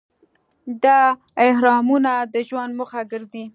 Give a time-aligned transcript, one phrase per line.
[0.83, 0.99] دا
[1.49, 3.45] اهرامونه د ژوند موخه ګرځي.